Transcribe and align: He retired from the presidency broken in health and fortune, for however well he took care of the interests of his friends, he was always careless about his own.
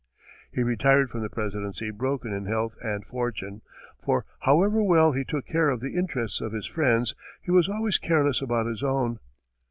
He 0.51 0.63
retired 0.63 1.11
from 1.11 1.21
the 1.21 1.29
presidency 1.29 1.91
broken 1.91 2.33
in 2.33 2.45
health 2.45 2.75
and 2.83 3.05
fortune, 3.05 3.61
for 3.99 4.25
however 4.39 4.81
well 4.81 5.11
he 5.11 5.23
took 5.23 5.45
care 5.45 5.69
of 5.69 5.79
the 5.79 5.93
interests 5.93 6.41
of 6.41 6.53
his 6.53 6.65
friends, 6.65 7.13
he 7.39 7.51
was 7.51 7.69
always 7.69 7.99
careless 7.99 8.41
about 8.41 8.65
his 8.65 8.81
own. 8.81 9.19